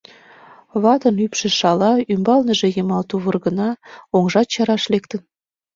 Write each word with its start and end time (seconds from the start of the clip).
Ватын 0.81 1.15
ӱпшӧ 1.25 1.49
шала, 1.59 1.91
ӱмбалныже 2.13 2.67
йымал 2.75 3.03
тувыр 3.09 3.35
гына, 3.45 3.69
оҥжат 4.15 4.47
чараш 4.53 4.83
лектын. 4.93 5.21